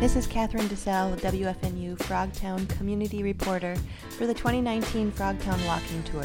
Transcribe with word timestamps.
This 0.00 0.16
is 0.16 0.26
Catherine 0.26 0.66
DeSalle, 0.66 1.14
WFNU 1.18 1.98
Frogtown 1.98 2.66
Community 2.70 3.22
Reporter 3.22 3.76
for 4.16 4.26
the 4.26 4.32
2019 4.32 5.12
Frogtown 5.12 5.62
Walking 5.66 6.02
Tour. 6.04 6.24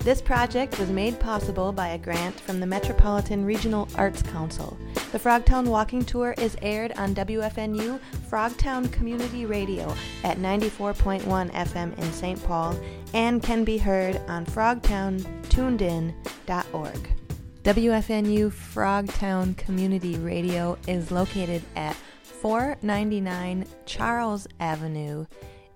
This 0.00 0.20
project 0.20 0.78
was 0.78 0.90
made 0.90 1.18
possible 1.18 1.72
by 1.72 1.88
a 1.88 1.98
grant 1.98 2.38
from 2.38 2.60
the 2.60 2.66
Metropolitan 2.66 3.46
Regional 3.46 3.88
Arts 3.94 4.20
Council. 4.20 4.76
The 5.10 5.18
Frogtown 5.18 5.68
Walking 5.68 6.04
Tour 6.04 6.34
is 6.36 6.54
aired 6.60 6.92
on 6.98 7.14
WFNU 7.14 7.98
Frogtown 8.28 8.92
Community 8.92 9.46
Radio 9.46 9.94
at 10.22 10.36
94.1 10.36 11.50
FM 11.50 11.98
in 11.98 12.12
St. 12.12 12.44
Paul 12.44 12.78
and 13.14 13.42
can 13.42 13.64
be 13.64 13.78
heard 13.78 14.20
on 14.28 14.44
frogtowntunedin.org. 14.44 17.08
WFNU 17.64 18.52
Frogtown 18.52 19.56
Community 19.56 20.16
Radio 20.16 20.76
is 20.86 21.10
located 21.10 21.62
at 21.74 21.96
499 22.40 23.66
Charles 23.84 24.46
Avenue 24.60 25.26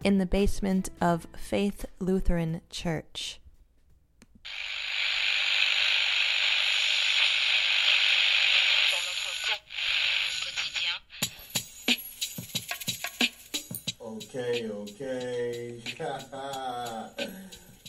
in 0.04 0.18
the 0.18 0.26
basement 0.26 0.90
of 1.00 1.26
Faith 1.36 1.86
Lutheran 1.98 2.60
Church. 2.70 3.40
Okay, 14.00 14.70
okay. 14.70 15.82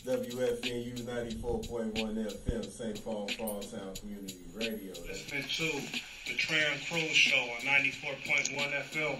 WFNU 0.04 1.00
94.1 1.00 1.94
FM, 1.94 2.70
St. 2.70 3.04
Paul 3.04 3.28
Frogtown 3.28 4.00
Community 4.00 4.44
Radio. 4.54 4.92
Listening 5.06 5.44
to 5.44 6.13
the 6.34 6.40
Tram 6.40 6.78
Crow 6.88 7.06
Show 7.12 7.36
on 7.36 7.60
94.1 7.60 8.56
FM, 8.56 9.18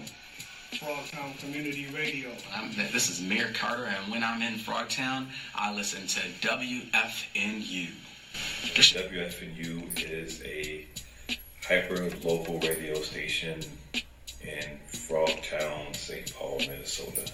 Frogtown 0.73 1.39
Community 1.39 1.87
Radio. 1.95 2.29
I'm, 2.53 2.75
this 2.91 3.09
is 3.09 3.21
Mayor 3.21 3.51
Carter, 3.53 3.85
and 3.85 4.11
when 4.11 4.21
I'm 4.21 4.41
in 4.41 4.55
Frogtown, 4.55 5.27
I 5.55 5.73
listen 5.73 6.05
to 6.07 6.19
WFNU. 6.45 7.87
WFNU 8.63 10.11
is 10.11 10.41
a 10.43 10.85
hyper 11.65 12.09
local 12.21 12.59
radio 12.59 12.95
station 12.95 13.61
in 13.93 14.79
Frogtown, 14.91 15.95
St. 15.95 16.33
Paul, 16.35 16.59
Minnesota. 16.59 17.31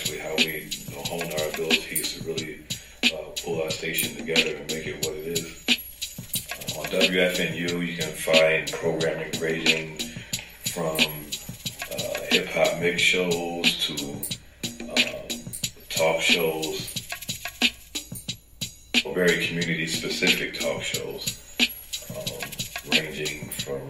Actually 0.00 0.18
how 0.18 0.34
we 0.36 0.66
you 0.70 0.96
know, 0.96 1.02
hone 1.02 1.30
our 1.32 1.48
abilities 1.48 2.16
to 2.16 2.24
really 2.24 2.58
uh, 3.04 3.30
pull 3.44 3.62
our 3.62 3.70
station 3.70 4.16
together 4.16 4.56
and 4.56 4.66
make 4.72 4.86
it 4.86 5.04
what 5.04 5.14
it 5.14 5.38
is. 5.38 5.64
Uh, 6.74 6.80
on 6.80 6.86
WFNU, 6.86 7.86
you 7.86 7.96
can 7.98 8.10
find 8.10 8.72
programming 8.72 9.30
ranging 9.38 9.98
from 10.72 10.96
uh, 11.92 12.20
hip 12.30 12.46
hop 12.48 12.80
mix 12.80 13.02
shows 13.02 13.86
to 13.86 14.16
uh, 14.90 15.28
talk 15.90 16.22
shows, 16.22 16.94
or 19.04 19.14
very 19.14 19.46
community 19.46 19.86
specific 19.86 20.58
talk 20.58 20.80
shows, 20.80 21.44
um, 22.16 22.90
ranging 22.90 23.50
from 23.50 23.82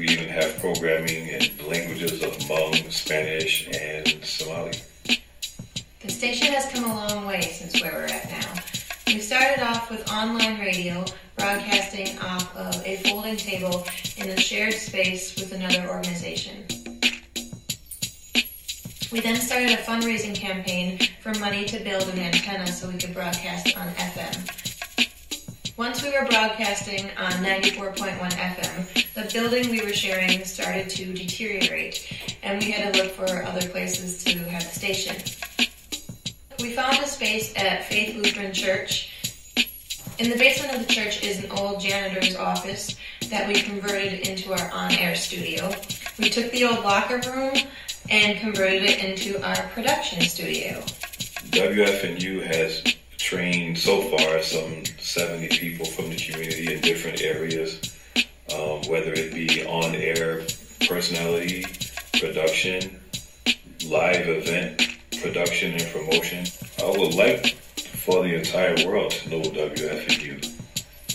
We 0.00 0.08
even 0.08 0.30
have 0.30 0.58
programming 0.60 1.28
in 1.28 1.58
the 1.58 1.66
languages 1.68 2.22
of 2.22 2.30
Hmong, 2.38 2.90
Spanish, 2.90 3.68
and 3.68 4.24
Somali. 4.24 4.72
The 5.04 6.08
station 6.08 6.46
has 6.54 6.72
come 6.72 6.84
a 6.84 6.94
long 6.94 7.26
way 7.26 7.42
since 7.42 7.82
where 7.82 7.92
we're 7.92 8.06
at 8.06 8.30
now. 8.30 8.62
We 9.06 9.18
started 9.18 9.62
off 9.62 9.90
with 9.90 10.10
online 10.10 10.58
radio, 10.58 11.04
broadcasting 11.36 12.18
off 12.20 12.56
of 12.56 12.82
a 12.86 12.96
folding 13.04 13.36
table 13.36 13.84
in 14.16 14.30
a 14.30 14.40
shared 14.40 14.72
space 14.72 15.36
with 15.36 15.52
another 15.52 15.86
organization. 15.90 16.64
We 19.12 19.20
then 19.20 19.36
started 19.36 19.72
a 19.72 19.82
fundraising 19.82 20.34
campaign 20.34 20.98
for 21.20 21.34
money 21.40 21.66
to 21.66 21.78
build 21.78 22.08
an 22.08 22.18
antenna 22.18 22.68
so 22.68 22.88
we 22.88 22.96
could 22.96 23.12
broadcast 23.12 23.76
on 23.76 23.88
FM. 23.88 24.69
Once 25.80 26.02
we 26.02 26.10
were 26.10 26.26
broadcasting 26.26 27.06
on 27.16 27.32
94.1 27.42 28.18
FM, 28.32 29.14
the 29.14 29.32
building 29.32 29.70
we 29.70 29.80
were 29.80 29.94
sharing 29.94 30.44
started 30.44 30.90
to 30.90 31.14
deteriorate, 31.14 32.06
and 32.42 32.62
we 32.62 32.70
had 32.70 32.92
to 32.92 33.02
look 33.02 33.12
for 33.12 33.42
other 33.44 33.66
places 33.70 34.22
to 34.22 34.36
have 34.40 34.62
the 34.62 34.68
station. 34.68 35.16
We 36.60 36.74
found 36.74 36.98
a 36.98 37.06
space 37.06 37.54
at 37.56 37.86
Faith 37.86 38.14
Lutheran 38.14 38.52
Church. 38.52 39.32
In 40.18 40.28
the 40.28 40.36
basement 40.36 40.74
of 40.74 40.86
the 40.86 40.92
church 40.92 41.24
is 41.24 41.42
an 41.42 41.50
old 41.50 41.80
janitor's 41.80 42.36
office 42.36 42.94
that 43.30 43.48
we 43.48 43.54
converted 43.54 44.28
into 44.28 44.52
our 44.52 44.70
on 44.72 44.92
air 44.92 45.14
studio. 45.14 45.74
We 46.18 46.28
took 46.28 46.52
the 46.52 46.66
old 46.66 46.84
locker 46.84 47.22
room 47.26 47.56
and 48.10 48.38
converted 48.38 48.82
it 48.82 49.02
into 49.02 49.42
our 49.42 49.66
production 49.68 50.20
studio. 50.24 50.82
WFNU 51.52 52.42
has 52.42 52.82
trained 53.20 53.78
so 53.78 54.02
far 54.02 54.42
some 54.42 54.84
70 54.98 55.48
people 55.48 55.86
from 55.86 56.08
the 56.08 56.16
community 56.16 56.74
in 56.74 56.80
different 56.80 57.20
areas, 57.20 57.78
um, 58.52 58.82
whether 58.88 59.12
it 59.12 59.34
be 59.34 59.64
on 59.66 59.94
air 59.94 60.42
personality, 60.88 61.64
production, 62.18 63.00
live 63.86 64.28
event 64.28 64.90
production 65.20 65.72
and 65.72 65.86
promotion. 65.92 66.46
I 66.82 66.90
would 66.90 67.14
like 67.14 67.54
for 68.04 68.22
the 68.22 68.34
entire 68.36 68.86
world 68.86 69.10
to 69.12 69.28
know 69.28 69.42
WFNU. 69.42 70.46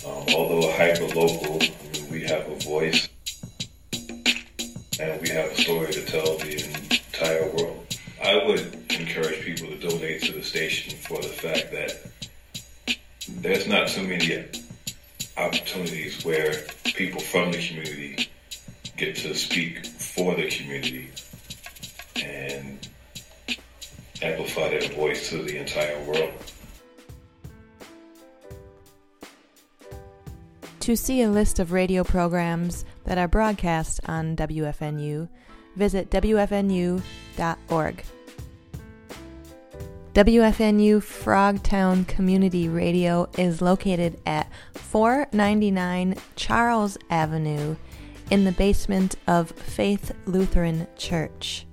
Um, 0.06 0.34
although 0.34 0.70
hyper 0.72 1.06
local, 1.08 1.56
I 1.60 1.92
mean, 1.92 2.10
we 2.10 2.22
have 2.22 2.48
a 2.48 2.54
voice 2.56 3.08
there's 13.46 13.68
not 13.68 13.86
too 13.86 14.02
many 14.02 14.44
opportunities 15.36 16.24
where 16.24 16.52
people 16.84 17.20
from 17.20 17.52
the 17.52 17.68
community 17.68 18.28
get 18.96 19.14
to 19.14 19.32
speak 19.34 19.86
for 19.86 20.34
the 20.34 20.48
community 20.48 21.08
and 22.16 22.88
amplify 24.20 24.68
their 24.68 24.88
voice 24.90 25.28
to 25.28 25.44
the 25.44 25.58
entire 25.58 26.02
world. 26.04 26.32
To 30.80 30.96
see 30.96 31.22
a 31.22 31.30
list 31.30 31.60
of 31.60 31.70
radio 31.70 32.02
programs 32.02 32.84
that 33.04 33.16
are 33.16 33.28
broadcast 33.28 34.00
on 34.06 34.34
WFNU, 34.34 35.28
visit 35.76 36.10
WFNU.org. 36.10 38.04
WFNU 40.16 41.02
Frogtown 41.02 42.08
Community 42.08 42.70
Radio 42.70 43.28
is 43.36 43.60
located 43.60 44.18
at 44.24 44.50
499 44.72 46.14
Charles 46.36 46.96
Avenue 47.10 47.76
in 48.30 48.46
the 48.46 48.52
basement 48.52 49.16
of 49.26 49.50
Faith 49.50 50.12
Lutheran 50.24 50.86
Church. 50.96 51.66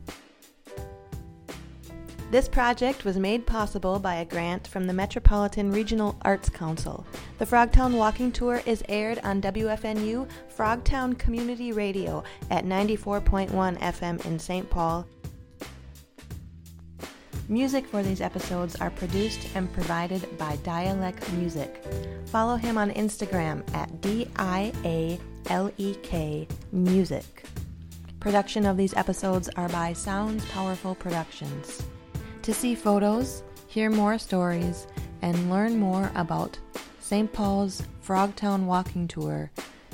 This 2.31 2.49
project 2.49 3.05
was 3.05 3.15
made 3.15 3.47
possible 3.47 3.97
by 3.97 4.15
a 4.15 4.25
grant 4.25 4.67
from 4.67 4.87
the 4.87 4.93
Metropolitan 4.93 5.71
Regional 5.71 6.17
Arts 6.23 6.49
Council. 6.49 7.07
The 7.37 7.45
Frogtown 7.45 7.93
Walking 7.93 8.29
Tour 8.29 8.61
is 8.65 8.83
aired 8.89 9.19
on 9.23 9.41
WFNU 9.41 10.27
Frogtown 10.53 11.17
Community 11.17 11.71
Radio 11.71 12.25
at 12.51 12.65
94.1 12.65 13.79
FM 13.79 14.25
in 14.25 14.37
St. 14.37 14.69
Paul. 14.69 15.07
Music 17.49 17.85
for 17.85 18.01
these 18.01 18.21
episodes 18.21 18.77
are 18.77 18.91
produced 18.91 19.49
and 19.55 19.71
provided 19.73 20.37
by 20.37 20.55
Dialek 20.57 21.15
Music. 21.33 21.83
Follow 22.27 22.55
him 22.55 22.77
on 22.77 22.91
Instagram 22.91 23.61
at 23.75 23.99
D 24.01 24.29
I 24.37 24.71
A 24.85 25.19
L 25.49 25.69
E 25.77 25.95
K 26.03 26.47
Music. 26.71 27.43
Production 28.21 28.65
of 28.65 28.77
these 28.77 28.93
episodes 28.93 29.49
are 29.57 29.67
by 29.69 29.91
Sounds 29.91 30.45
Powerful 30.51 30.95
Productions. 30.95 31.83
To 32.43 32.53
see 32.53 32.75
photos, 32.75 33.43
hear 33.67 33.89
more 33.89 34.17
stories, 34.17 34.87
and 35.21 35.49
learn 35.49 35.77
more 35.77 36.09
about 36.15 36.57
St. 37.01 37.33
Paul's 37.33 37.83
Frogtown 38.05 38.65
Walking 38.65 39.09
Tour, 39.09 39.51